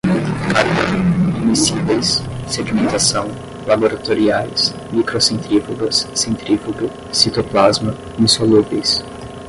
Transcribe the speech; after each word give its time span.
cardan, 0.51 1.41
imiscíveis, 1.43 2.23
sedimentação, 2.47 3.27
laboratoriais, 3.67 4.73
microcentrífugas, 4.91 6.09
centrífuga, 6.15 6.89
citoplasma, 7.13 7.95
insolúveis 8.17 9.03